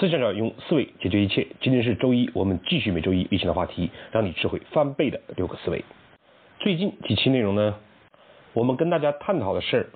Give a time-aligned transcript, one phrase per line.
[0.00, 1.48] 思想者用思维解决一切。
[1.60, 5.84] 今天是周一，我们继续每周一例行的话题，让你智慧翻倍的六个思维。
[6.60, 7.74] 最近几期内容呢，
[8.52, 9.90] 我们跟大家探讨的是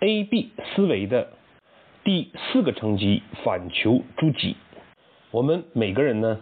[0.00, 1.34] A B 思维的
[2.02, 4.56] 第四个层级——反求诸己。
[5.30, 6.40] 我们每个人呢，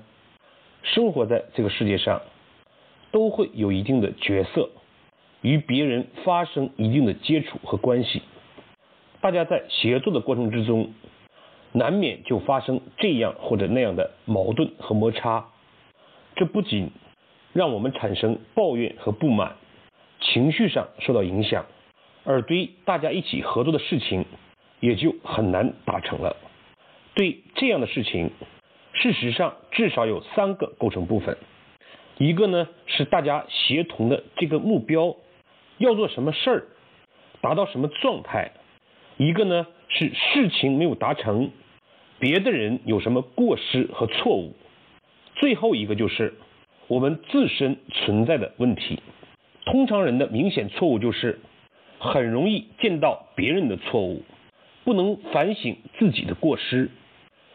[0.84, 2.22] 生活在这个世界上，
[3.10, 4.70] 都会有一定的角色，
[5.40, 8.22] 与别人发生一定的接触和关系。
[9.20, 10.92] 大家在协作的过程之中。
[11.76, 15.46] 难免就发生这样或者那样的矛盾和摩擦，
[16.36, 16.92] 这不仅
[17.52, 19.56] 让我们产生抱怨和不满，
[20.20, 21.66] 情绪上受到影响，
[22.22, 24.24] 而对大家一起合作的事情
[24.78, 26.36] 也就很难达成了。
[27.16, 28.30] 对这样的事情，
[28.92, 31.36] 事实上至少有三个构成部分，
[32.18, 35.16] 一个呢是大家协同的这个目标
[35.78, 36.66] 要做什么事儿，
[37.40, 38.52] 达到什么状态；
[39.16, 41.50] 一个呢是事情没有达成。
[42.18, 44.54] 别的人有什么过失和错误？
[45.36, 46.34] 最后一个就是
[46.86, 49.00] 我们自身存在的问题。
[49.66, 51.40] 通常人的明显错误就是
[51.98, 54.22] 很容易见到别人的错误，
[54.84, 56.90] 不能反省自己的过失，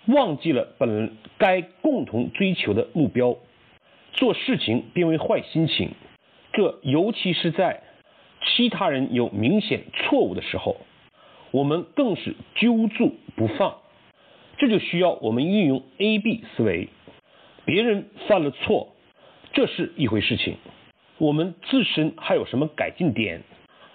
[0.07, 3.38] 忘记了本该共同追求的目标，
[4.11, 5.91] 做事情变为坏心情。
[6.51, 7.83] 这尤其是在
[8.44, 10.77] 其他人有明显错误的时候，
[11.51, 13.77] 我们更是揪住不放。
[14.59, 16.89] 这就需要我们运用 A B 思维。
[17.65, 18.89] 别人犯了错，
[19.53, 20.55] 这是一回事情；
[21.17, 23.43] 我们自身还有什么改进点，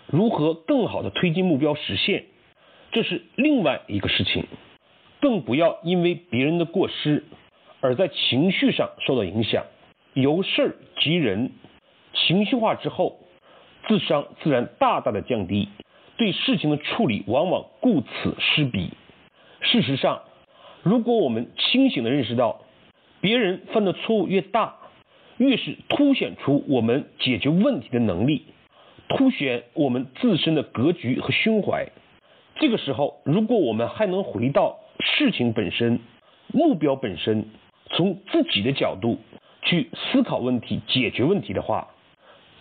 [0.06, 2.24] 如何更好的推进目标实现，
[2.92, 4.46] 这是另外一个事情。
[5.20, 7.24] 更不要因为别人的过失
[7.80, 9.64] 而在情绪上受到影响，
[10.12, 11.50] 由事儿及人，
[12.14, 13.18] 情绪化之后，
[13.88, 15.68] 智商自然大大的降低，
[16.16, 18.90] 对事情的处理往往顾此失彼。
[19.60, 20.22] 事实上。
[20.84, 22.60] 如果我们清醒的认识到，
[23.22, 24.76] 别人犯的错误越大，
[25.38, 28.44] 越是凸显出我们解决问题的能力，
[29.08, 31.88] 凸显我们自身的格局和胸怀。
[32.56, 36.00] 这个时候，如果我们还能回到事情本身、
[36.52, 37.46] 目标本身，
[37.88, 39.20] 从自己的角度
[39.62, 41.88] 去思考问题、解决问题的话，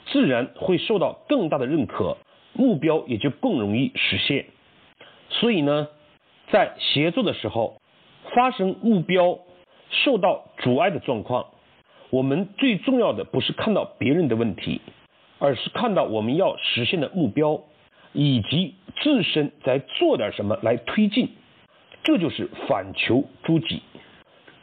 [0.06, 2.16] 自然会受到更大的认可，
[2.54, 4.46] 目标也就更容易实现。
[5.30, 5.90] 所以呢，
[6.54, 7.82] 在协作的时候。
[8.34, 9.40] 发生目标
[9.90, 11.48] 受到阻碍的状况，
[12.10, 14.82] 我们最重要的不是看到别人的问题，
[15.40, 17.62] 而是看到我们要实现的目标，
[18.12, 21.30] 以及自身在做点什么来推进。
[22.04, 23.82] 这就是反求诸己。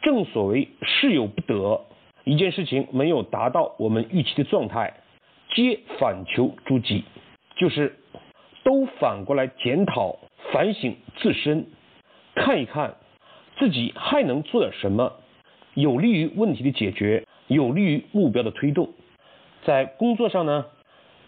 [0.01, 1.81] 正所谓事有不得，
[2.23, 4.93] 一件事情没有达到我们预期的状态，
[5.55, 7.03] 皆反求诸己，
[7.55, 7.97] 就是
[8.63, 10.17] 都反过来检讨
[10.51, 11.67] 反省自身，
[12.35, 12.95] 看一看。
[13.61, 15.13] 自己还能做点什么，
[15.75, 18.89] 有利于问题的解决，有利于目标的推动。
[19.63, 20.65] 在工作上呢，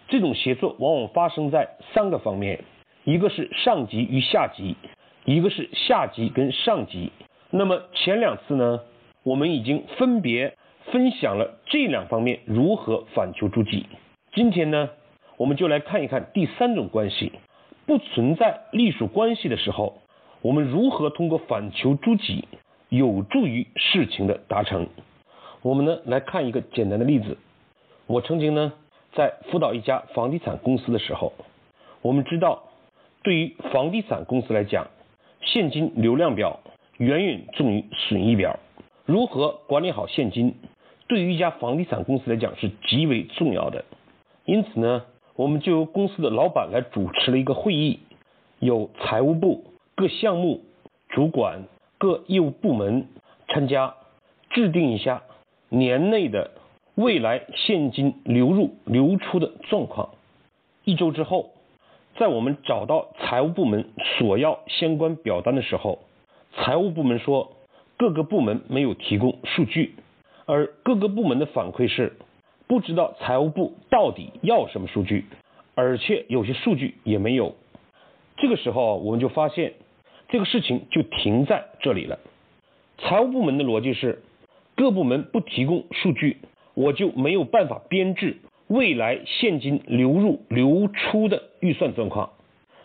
[0.08, 2.64] 这种协作往往发生在三个方面：
[3.04, 4.76] 一个是上级与下级，
[5.26, 7.12] 一个是下级跟上级。
[7.52, 8.80] 那么前两次呢，
[9.22, 13.86] 我们已经分别分享了这两方面如何反求诸己。
[14.34, 14.90] 今天呢，
[15.38, 17.32] 我们就来看一看第三种关系，
[17.86, 20.00] 不存在隶属关系的时候。
[20.44, 22.50] 我们如何通过反求诸己
[22.90, 24.90] 有助于事情的达成？
[25.62, 27.38] 我们呢来看一个简单的例子。
[28.08, 28.74] 我曾经呢
[29.14, 31.32] 在辅导一家房地产公司的时候，
[32.02, 32.64] 我们知道，
[33.24, 34.88] 对于房地产公司来讲，
[35.40, 36.60] 现金流量表
[36.98, 38.60] 远远重于损益表。
[39.06, 40.56] 如何管理好现金，
[41.08, 43.86] 对于一家房地产公司来讲是极为重要的。
[44.44, 45.06] 因此呢，
[45.38, 48.00] 我们就由公司的老板来主持了一个会议，
[48.60, 49.64] 有财务部。
[49.96, 50.62] 各项目
[51.10, 51.66] 主管、
[52.00, 53.08] 各业务部门
[53.48, 53.94] 参加，
[54.50, 55.22] 制定一下
[55.70, 56.50] 年内的
[56.96, 60.10] 未来现金流入流出的状况。
[60.84, 61.52] 一周之后，
[62.18, 63.86] 在我们找到财务部门
[64.18, 66.00] 索要相关表单的时候，
[66.56, 67.54] 财务部门说
[67.96, 69.94] 各个部门没有提供数据，
[70.46, 72.18] 而各个部门的反馈是
[72.68, 75.26] 不知道财务部到底要什么数据，
[75.76, 77.54] 而且有些数据也没有。
[78.38, 79.74] 这个时候，我们就发现。
[80.34, 82.18] 这个事情就停在这里了。
[82.98, 84.24] 财务部门的逻辑是，
[84.76, 86.38] 各部门不提供数据，
[86.74, 92.32] 我就没有办法编制未来现金流入流出的预算状况。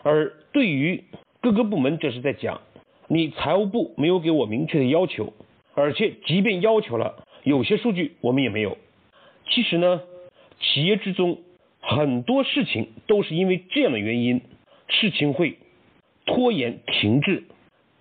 [0.03, 1.05] 而对于
[1.41, 2.61] 各个部门，这是在讲，
[3.07, 5.33] 你财务部没有给我明确的要求，
[5.73, 8.77] 而且即便要求了，有些数据我们也没有。
[9.49, 10.03] 其实呢，
[10.59, 11.39] 企业之中
[11.81, 14.41] 很多事情都是因为这样的原因，
[14.87, 15.57] 事情会。
[16.29, 17.45] 拖延停滞，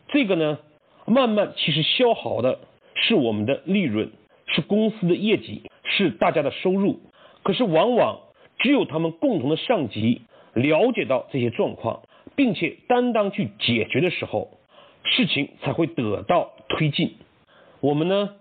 [0.09, 0.59] 这个呢，
[1.07, 2.61] 慢慢其实消耗的
[2.95, 4.11] 是我们的利润，
[4.47, 7.01] 是公司的业绩，是大家的收入。
[7.43, 8.21] 可是往往
[8.59, 10.21] 只有他们共同的上级
[10.53, 12.03] 了解到这些状况，
[12.37, 14.51] 并且担当去解决的时候，
[15.05, 17.15] 事情才会得到推进。
[17.81, 18.35] 我们呢，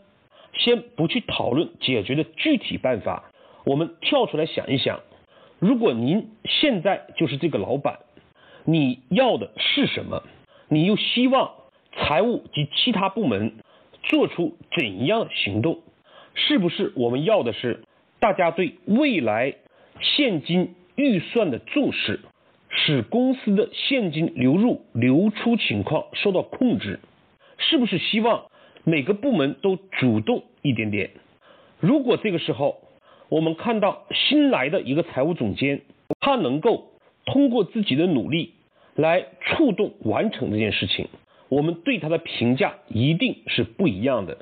[0.53, 3.31] 先不去讨论解决的具体办法，
[3.63, 4.99] 我们跳出来想一想：
[5.59, 7.99] 如果您现在就是这个老板，
[8.69, 10.23] 你要的是什么？
[10.67, 11.51] 你又希望
[11.93, 13.53] 财务及其他部门
[14.03, 15.79] 做出怎样行动？
[16.35, 17.85] 是不是我们要的是
[18.19, 19.55] 大家对未来
[20.01, 22.19] 现金预算的重视，
[22.69, 26.99] 使公司的现金流入流出情况受到控制？
[27.57, 28.47] 是不是希望？
[28.83, 31.11] 每个部门都主动一点点。
[31.79, 32.81] 如果这个时候
[33.29, 35.83] 我们看到新来的一个财务总监，
[36.19, 36.89] 他能够
[37.25, 38.53] 通过自己的努力
[38.97, 41.07] 来触动完成这件事情，
[41.47, 44.39] 我们对他的评价一定是不一样的。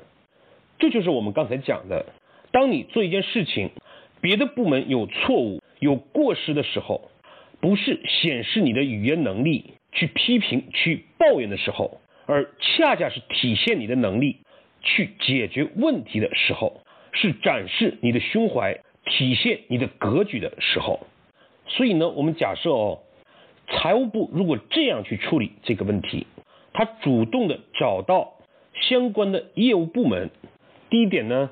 [0.78, 2.06] 这就是我们刚才讲的，
[2.52, 3.70] 当你做一件事情，
[4.20, 7.10] 别的部门有错误、有过失的时候，
[7.60, 12.00] 不是显示你的语言能力去批评、去抱怨的时候。
[12.26, 14.38] 而恰恰是体现你的能力
[14.82, 16.80] 去解决问题的时候，
[17.12, 21.06] 是展示你的胸怀、体现你的格局的时候。
[21.68, 22.98] 所以呢，我们假设哦，
[23.68, 26.26] 财务部如果这样去处理这个问题，
[26.72, 28.34] 他主动的找到
[28.74, 30.30] 相关的业务部门，
[30.90, 31.50] 第一点呢，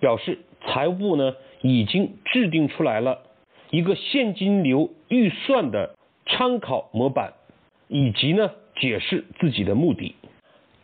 [0.00, 3.22] 表示财务部呢已经制定出来了
[3.70, 7.32] 一个现金流预算的参考模板，
[7.88, 8.50] 以及呢。
[8.74, 10.14] 解释自己的目的。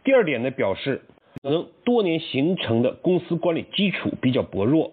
[0.05, 1.01] 第二点呢，表示
[1.43, 4.93] 可能多年形成的公司管理基础比较薄弱，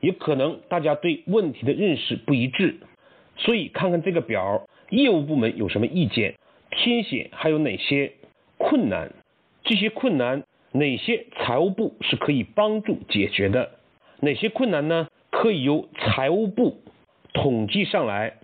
[0.00, 2.76] 也可能大家对问题的认识不一致。
[3.36, 6.34] 所以看看这个表，业务部门有什么意见，
[6.70, 8.12] 填写还有哪些
[8.58, 9.12] 困难，
[9.64, 13.72] 这些困难哪些财务部是可以帮助解决的，
[14.20, 16.82] 哪些困难呢可以由财务部
[17.32, 18.34] 统计上来，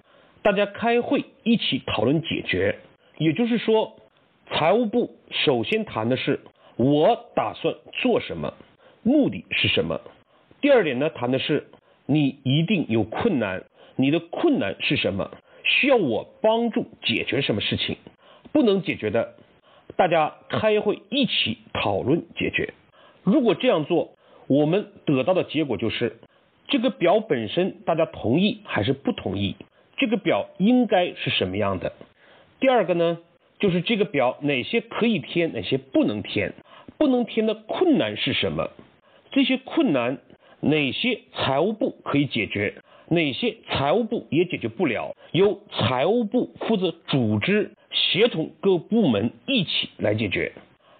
[0.43, 2.79] 大家开会一起讨论解决。
[3.19, 3.97] 也就是说，
[4.50, 6.41] 财务部首先谈的是
[6.77, 8.55] 我打算做什么，
[9.03, 10.00] 目的是什么。
[10.61, 11.69] 第二点呢，谈的是
[12.06, 13.65] 你一定有困难，
[13.97, 15.31] 你的困难是什么，
[15.64, 17.97] 需要我帮助解决什么事情，
[18.53, 19.35] 不能解决的，
[19.97, 22.75] 大家开会一起讨论解决。
[23.23, 24.12] 如果这样做，
[24.49, 26.19] 我们得到的结果就是
[26.69, 29.56] 这个表本身大家同意还是不同意？
[29.97, 31.93] 这个表应该是什么样的？
[32.58, 33.19] 第二个呢，
[33.61, 36.55] 就是这个表哪些可以填，哪些不能填，
[36.99, 38.70] 不能填的困难是什么？
[39.31, 40.19] 这些困难
[40.61, 42.75] 哪些财务部可以解决，
[43.12, 50.53] 哪些财务部也解决不了，由财务部负责组织协同各部门一起来解决。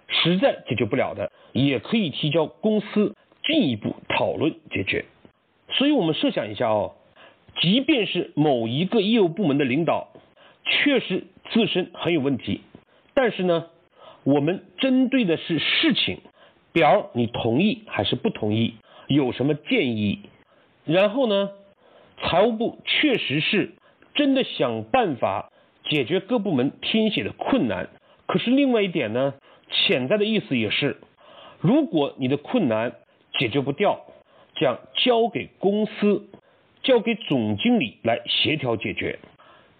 [0.07, 5.05] 实在解决不了的，也可以提交公司进一步讨论解决。
[5.71, 6.93] 所以我们设想一下哦，
[7.59, 10.09] 即便是某一个业务部门的领导，
[10.65, 11.25] 确实。
[11.51, 12.61] 自身很有问题，
[13.13, 13.67] 但是呢，
[14.23, 16.19] 我们针对的是事情
[16.71, 18.75] 表，你同意还是不同意？
[19.07, 20.19] 有什么建议？
[20.85, 21.51] 然后呢，
[22.17, 23.73] 财务部确实是
[24.15, 25.51] 真的想办法
[25.83, 27.89] 解决各部门填写的困难。
[28.25, 29.33] 可是另外一点呢，
[29.69, 30.97] 潜在的意思也是，
[31.59, 32.93] 如果你的困难
[33.37, 34.05] 解决不掉，
[34.55, 36.27] 将交给公司，
[36.83, 39.19] 交给总经理来协调解决。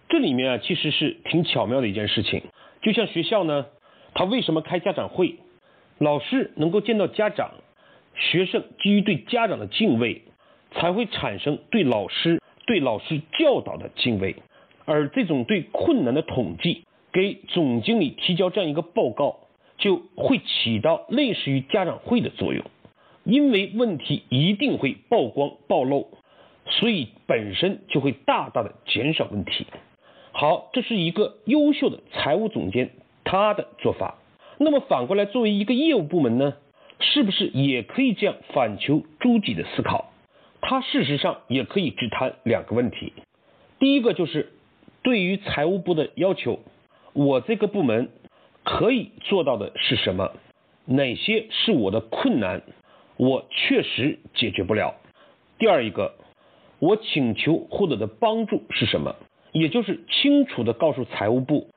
[0.10, 2.43] 这里面啊，其实是挺巧妙的一件事情。
[2.81, 3.67] 就像学校呢，
[4.13, 5.38] 他为什么开家长会？
[6.00, 7.51] 老师能够见到家长，
[8.15, 10.24] 学生基于对家长的敬畏，
[10.75, 14.36] 才会产生对老师、对老师教导的敬畏。
[14.86, 19.39] 而这种对困难的统计，给总经理提交这样一个报告，
[19.77, 22.63] 就会起到类似于家长会的作用。
[23.24, 26.10] 因为问题一定会曝光暴露，
[26.70, 29.65] 所以本身就会大大的减少问题。
[30.34, 32.89] 好，这是一个优秀的财务总监
[33.24, 34.18] 他的做法。
[34.58, 36.56] 那么反过来，作为一个业务部门呢，
[37.00, 40.12] 是不是也可以这样反求诸己的思考？
[40.65, 43.12] 他事实上也可以只谈两个问题。
[43.79, 44.53] 第一个就是
[45.01, 46.62] 对于财务部的要求，
[47.12, 48.10] 我这个部门
[48.63, 50.32] 可以做到的是什么？
[50.86, 52.62] 哪些是我的困难？
[53.17, 54.96] 我确实解决不了。
[55.60, 56.15] 第二一个，
[56.79, 59.17] 我请求获得的帮助是什么？
[59.51, 61.67] 也就是清楚的告诉财务部，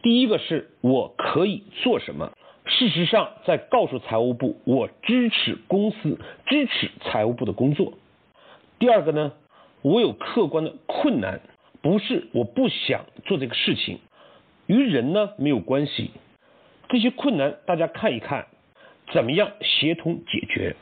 [0.00, 2.32] 第一个是我可以做什么，
[2.64, 7.94] 事实上在告诉财务部我支持公司支持财务部的工作。
[8.78, 9.32] 第二个呢，
[9.82, 11.40] 我有客观的困难，
[11.82, 13.98] 不是我不想做这个事情，
[14.66, 16.10] 与人呢没有关系。
[16.88, 18.46] 这些困难大家看一看，
[19.12, 20.76] 怎么样协同解决？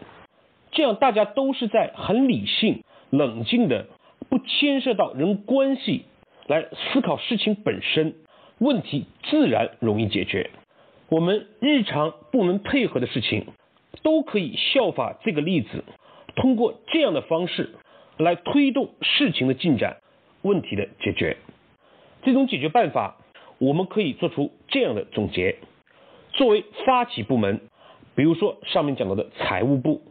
[0.72, 3.86] 这样大家都是在很理性、冷静的，
[4.28, 6.04] 不牵涉到人关系
[6.46, 8.14] 来思考事情本身，
[8.58, 10.50] 问题自然容易解决。
[11.08, 13.46] 我们日常部门配合的事情，
[14.02, 15.84] 都可以效法这个例子，
[16.34, 17.70] 通过这样的方式
[18.16, 19.98] 来推动事情的进展，
[20.42, 21.36] 问题的解决。
[22.22, 23.16] 这种解决办法，
[23.58, 25.56] 我们可以做出这样的总结：
[26.32, 27.60] 作为发起部门，
[28.14, 30.02] 比如说上面讲到的财务部，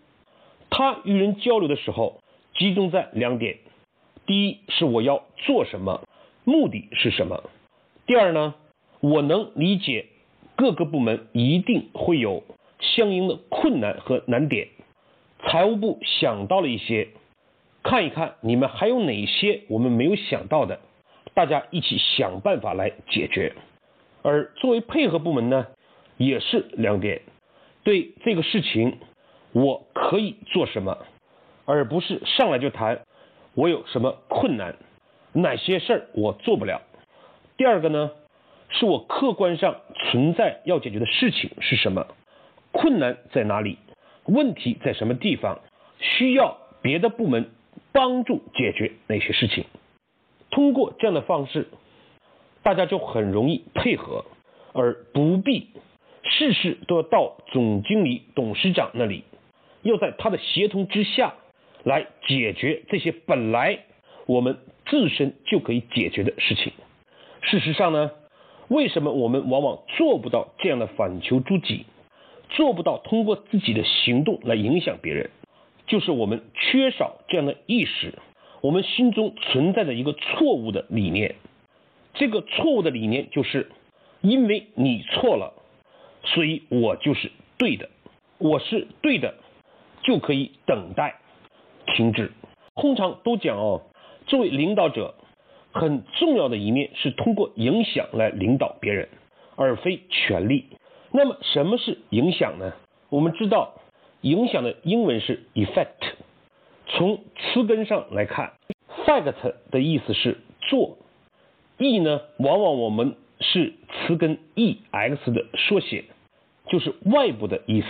[0.70, 2.22] 他与人交流的时候，
[2.56, 3.58] 集中在两点：
[4.26, 6.08] 第一是我要做什么，
[6.44, 7.50] 目的是什么；
[8.06, 8.56] 第二呢，
[9.00, 10.08] 我能理解。
[10.58, 12.46] 各个部门一定会有
[12.80, 14.70] 相应的困难和难点，
[15.44, 17.10] 财务部想到了一些，
[17.86, 20.80] 看一看你们还有哪些我们没有想到的，
[21.36, 23.54] 大家一起想办法来解决。
[24.24, 25.68] 而作为配合部门呢，
[26.18, 27.22] 也是两点，
[27.84, 28.98] 对这个事情
[29.51, 30.98] 我可以做什么，
[31.65, 33.01] 而不是上来就谈
[33.54, 34.75] 我有什么困难，
[35.34, 36.82] 哪些事儿我做不了。
[37.56, 38.10] 第二个呢？
[38.70, 42.08] 是我客观上存在要解决的事情是什么？
[42.72, 43.77] 困难在哪里？
[44.25, 45.60] 问题在什么地方？
[46.00, 47.51] 需要别的部门
[47.96, 49.64] 帮助解决哪些事情？
[50.52, 51.70] 通过这样的方式，
[52.62, 54.25] 大家就很容易配合，
[54.74, 55.70] 而不必
[56.24, 59.24] 事事都要到总经理、董事长那里，
[59.82, 61.36] 要在他的协同之下
[61.86, 63.86] 来解决这些本来
[64.25, 66.74] 我们自身就可以解决的事情。
[67.44, 68.12] 事实上呢？
[68.68, 71.86] 为什么我们往往做不到这样的反求诸己，
[72.50, 75.30] 做不到通过自己的行动来影响别人？
[75.88, 78.13] 就是我们缺少这样的意识，
[78.62, 81.36] 我们心中存在着一个错误的理念。
[82.13, 83.70] 这个错误的理念就是，
[84.22, 85.54] 因为你错了，
[86.24, 87.89] 所以我就是对的，
[88.38, 89.36] 我是对的，
[90.04, 91.15] 就可以等待
[91.96, 92.32] 停止。
[92.75, 93.82] 通常都讲哦，
[94.27, 95.15] 作为领导者。
[95.77, 99.10] 很重要的一面是通过影响来领导别人，
[99.58, 100.68] 而非权力。
[101.12, 102.72] 那么什么是影响呢？
[103.10, 103.74] 我们知道，
[104.25, 106.13] 影响的英文是 effect。
[106.88, 108.53] 从词根上来看
[109.05, 110.98] ，fact 的意思是做
[111.77, 116.05] ，e 呢，往往我们是词根 ex 的缩写，
[116.67, 117.88] 就是外部的意思。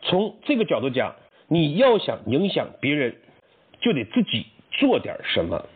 [0.00, 1.14] 从这个角度讲，
[1.46, 3.16] 你要想影响别人，
[3.82, 5.66] 就得自己做点什么。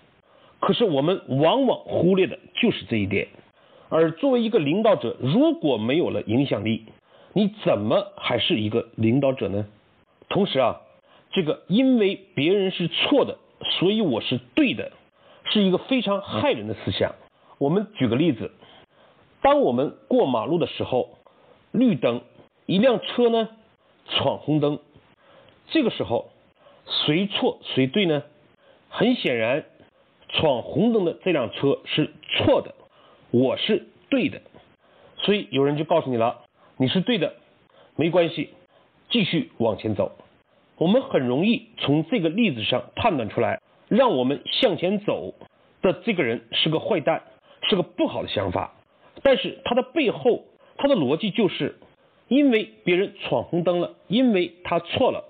[0.61, 3.29] 可是我们往往忽略的就是这一点，
[3.91, 6.87] 而作为一个领导者，如果没有了影响力，
[7.35, 9.67] 你怎么还是一个领导者呢？
[10.35, 10.81] 同时啊，
[11.31, 13.39] 这个因为别人是错的，
[13.79, 14.91] 所以我是对的，
[15.45, 17.15] 是一个非常害人的思想。
[17.59, 18.51] 我们举个例子，
[19.43, 21.19] 当我们过马路的时候，
[21.71, 22.23] 绿灯，
[22.67, 23.49] 一辆车呢
[24.09, 24.81] 闯红灯，
[25.69, 26.33] 这个时候
[27.07, 28.25] 谁错谁对呢？
[28.89, 29.65] 很显然。
[30.31, 32.75] 闯红灯的这辆车是错的，
[33.31, 34.43] 我是对的，
[35.19, 36.41] 所以有人就告诉你了，
[36.77, 37.35] 你是对的，
[37.95, 38.51] 没关系，
[39.11, 40.11] 继续往前走。
[40.77, 45.35] 我们很容易从这个例子上判断出来，让我们向前走
[45.83, 47.23] 的这个人是个坏蛋，
[47.69, 48.75] 是个不好的想法。
[49.23, 50.45] 但是他的背后，
[50.77, 51.77] 他的逻辑就是，
[52.29, 55.25] 因为别人闯红灯了，因为他错了，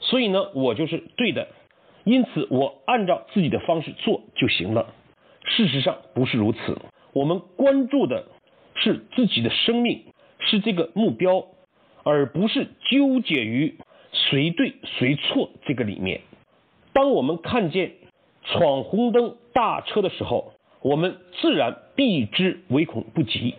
[0.00, 1.48] 所以呢，我就是对的。
[2.04, 4.94] 因此，我按照自己的方式做就行了。
[5.46, 6.78] 事实上不是如此。
[7.12, 8.26] 我们关注的
[8.74, 10.04] 是自己的生命，
[10.38, 11.46] 是这个目标，
[12.02, 13.78] 而不是纠结于
[14.34, 16.22] 谁对谁错这个里面。
[16.92, 17.92] 当我们看见
[18.42, 23.54] 闯红灯大车的时候，我们自然避之唯恐不及。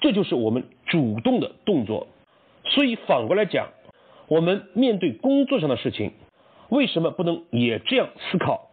[0.00, 2.06] 这就是我们主动的动作。
[2.64, 3.68] 所以反过来讲，
[4.26, 6.12] 我们面对工作上的事情。
[6.70, 8.70] 为什么不能也这样思考，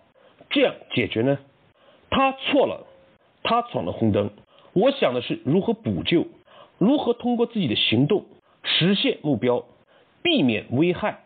[0.49, 1.39] 这样解决呢？
[2.09, 2.87] 他错了，
[3.43, 4.29] 他闯了红灯。
[4.71, 6.25] 我想的是如何补救，
[6.77, 8.23] 如何通过自己的行动
[8.63, 9.65] 实现目标，
[10.23, 11.19] 避免危害。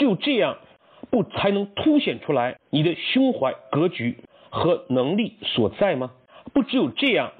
[0.00, 0.56] 只有这样，
[1.10, 4.16] 不才能凸显出来你的胸怀格局
[4.48, 6.12] 和能力所在吗？
[6.54, 7.32] 不只有这样，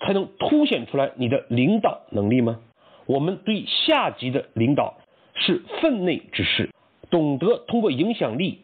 [0.00, 2.60] 才能凸显出来你的领导能力吗？
[3.04, 4.94] 我们对下级的领导
[5.34, 6.70] 是分内之事。
[7.10, 8.60] 懂得通过影响力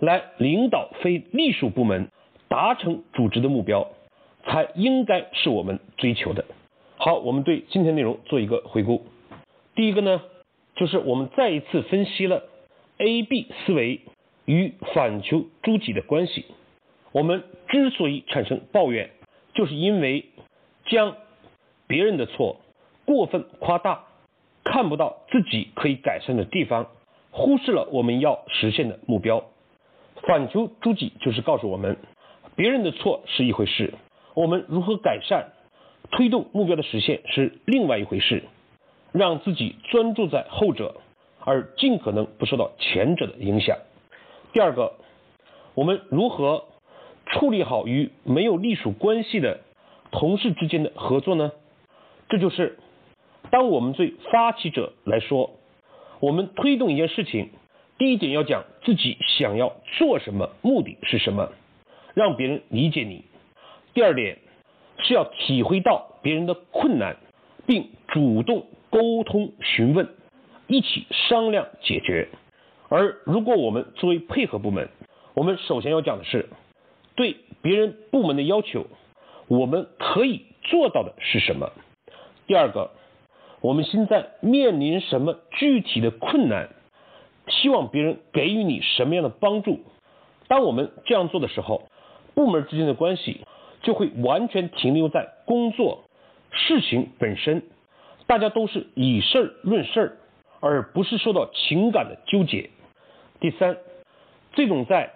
[0.00, 2.08] 来领导非隶属部门，
[2.48, 3.90] 达成组织的目标，
[4.46, 6.46] 才应该是我们追求的。
[6.96, 9.04] 好，我们对今天内容做一个回顾。
[9.74, 10.22] 第一个呢，
[10.76, 12.44] 就是我们再一次分析了
[12.98, 14.00] A B 思维
[14.44, 16.46] 与反求诸己的关系。
[17.12, 19.10] 我们之所以产生抱怨，
[19.54, 20.26] 就是因为
[20.86, 21.16] 将
[21.86, 22.60] 别人的错
[23.04, 24.04] 过分夸大，
[24.64, 26.88] 看不到自己可以改善的地方，
[27.30, 29.44] 忽视了我们要实现的目标。
[30.26, 31.96] 反求诸己就是告诉我们，
[32.54, 33.94] 别人的错是一回事，
[34.34, 35.52] 我们如何改善、
[36.10, 38.44] 推动目标的实现是另外一回事。
[39.12, 41.00] 让自己专注在后者，
[41.46, 43.78] 而尽可能不受到前者的影响。
[44.52, 44.94] 第二个，
[45.74, 46.64] 我们如何
[47.26, 49.60] 处理好与没有隶属关系的
[50.10, 51.52] 同事之间的合作呢？
[52.28, 52.78] 这就是，
[53.52, 55.52] 当我们对发起者来说，
[56.18, 57.50] 我们推动一件事情，
[57.96, 61.52] 第一点要讲自己想要做什么，目的是什么，
[62.14, 63.24] 让别人理解你。
[63.94, 64.38] 第二点
[64.98, 67.16] 是要体会到别人的困难，
[67.66, 68.66] 并主动。
[68.88, 70.08] 沟通询问，
[70.66, 72.28] 一起商量解决。
[72.88, 74.88] 而如果我们作为配合部门，
[75.34, 76.48] 我们首先要讲的是，
[77.14, 78.86] 对别人部门的要求，
[79.48, 81.72] 我们可以做到的是什么？
[82.46, 82.92] 第二个，
[83.60, 86.68] 我们现在面临什么具体的困难？
[87.48, 89.80] 希望别人给予你什么样的帮助？
[90.48, 91.88] 当我们这样做的时候，
[92.34, 93.46] 部门之间的关系
[93.82, 96.04] 就会完全停留在工作
[96.50, 97.62] 事情本身。
[98.26, 100.16] 大家都是以事儿论事儿，
[100.66, 102.70] 而不是受到情感的纠结。
[103.38, 103.76] 第三，
[104.54, 105.12] 这种在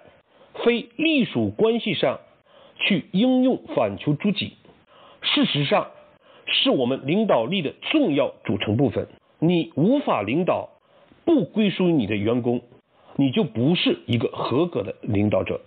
[0.64, 2.21] 非隶属关系上
[2.76, 4.52] 去应用反求诸己，
[5.23, 5.88] 事实上
[6.47, 9.09] 是我们领导力的重要组成部分。
[9.40, 10.71] 你无法领导
[11.25, 12.62] 不归属于你的员工，
[13.16, 15.61] 你就不是一个合格的领导者。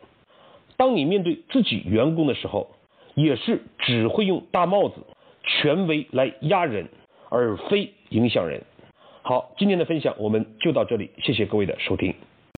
[0.77, 2.69] 当你面对自己员工的时候，
[3.15, 4.95] 也是只会用大帽子、
[5.43, 6.87] 权威来压人。
[7.35, 8.61] 而非影响人。
[9.25, 12.13] 好，今天的分享我们就到这里，谢谢各位的收听。